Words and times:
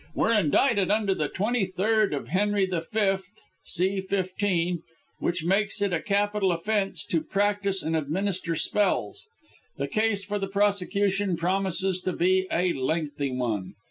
were 0.15 0.31
indicted 0.33 0.89
under 0.89 1.13
the 1.13 1.29
23rd 1.29 2.11
of 2.15 2.29
Henry 2.29 2.65
the 2.65 2.81
Fifth, 2.81 3.29
C. 3.65 4.01
15, 4.01 4.81
which 5.19 5.43
makes 5.43 5.79
it 5.79 5.93
a 5.93 6.01
capital 6.01 6.51
offence 6.51 7.05
to 7.05 7.21
practise 7.21 7.83
and 7.83 7.95
administer 7.95 8.55
spells. 8.55 9.23
The 9.77 9.87
case 9.87 10.25
for 10.25 10.39
the 10.39 10.47
prosecution 10.47 11.37
promises 11.37 11.99
to 11.99 12.13
be 12.13 12.47
a 12.51 12.73
lengthy 12.73 13.29
one. 13.29 13.75